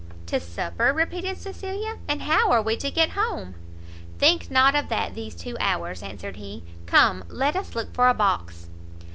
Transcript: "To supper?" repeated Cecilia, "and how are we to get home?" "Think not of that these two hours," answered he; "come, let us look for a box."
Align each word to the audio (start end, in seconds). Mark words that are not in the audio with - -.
"To 0.25 0.39
supper?" 0.39 0.91
repeated 0.91 1.37
Cecilia, 1.37 1.97
"and 2.07 2.23
how 2.23 2.49
are 2.51 2.61
we 2.63 2.75
to 2.75 2.89
get 2.89 3.11
home?" 3.11 3.53
"Think 4.17 4.49
not 4.49 4.73
of 4.73 4.89
that 4.89 5.13
these 5.13 5.35
two 5.35 5.55
hours," 5.59 6.01
answered 6.01 6.37
he; 6.37 6.63
"come, 6.87 7.23
let 7.29 7.55
us 7.55 7.75
look 7.75 7.93
for 7.93 8.07
a 8.09 8.13
box." 8.15 8.65